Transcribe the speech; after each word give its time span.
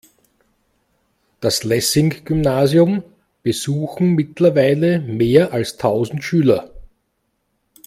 Das 1.41 1.63
Lessing-Gymnasium 1.63 3.03
besuchen 3.43 4.15
mittlerweile 4.15 4.97
mehr 4.97 5.53
als 5.53 5.77
tausend 5.77 6.23
Schüler. 6.23 6.71